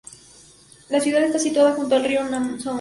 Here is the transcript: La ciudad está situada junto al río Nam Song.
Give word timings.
La 0.89 0.99
ciudad 0.99 1.21
está 1.21 1.37
situada 1.37 1.75
junto 1.75 1.93
al 1.95 2.03
río 2.03 2.23
Nam 2.23 2.59
Song. 2.59 2.69